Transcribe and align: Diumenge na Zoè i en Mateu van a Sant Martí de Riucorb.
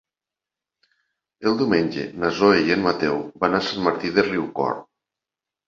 Diumenge 1.59 2.07
na 2.25 2.33
Zoè 2.41 2.57
i 2.71 2.75
en 2.79 2.83
Mateu 2.87 3.23
van 3.47 3.61
a 3.61 3.63
Sant 3.69 3.87
Martí 3.91 4.15
de 4.19 4.27
Riucorb. 4.33 4.85